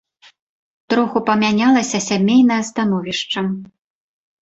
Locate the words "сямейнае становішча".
2.09-3.49